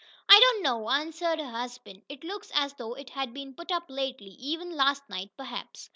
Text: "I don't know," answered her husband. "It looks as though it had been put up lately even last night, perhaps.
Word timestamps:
"I 0.27 0.39
don't 0.39 0.63
know," 0.63 0.89
answered 0.89 1.37
her 1.39 1.51
husband. 1.51 2.01
"It 2.09 2.23
looks 2.23 2.49
as 2.55 2.73
though 2.73 2.95
it 2.95 3.11
had 3.11 3.35
been 3.35 3.53
put 3.53 3.71
up 3.71 3.83
lately 3.87 4.31
even 4.39 4.75
last 4.75 5.07
night, 5.11 5.29
perhaps. 5.37 5.89